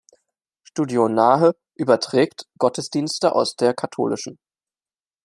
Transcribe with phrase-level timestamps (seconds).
[0.63, 3.97] Studio Nahe überträgt Gottesdienste aus der kath.